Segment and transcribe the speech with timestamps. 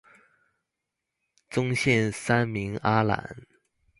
[1.47, 3.45] 宗宪三名阿懒。